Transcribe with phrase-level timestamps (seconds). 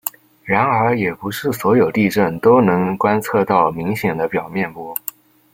[0.43, 4.95] 然而也不是所有地震都能观测到明显的表面波。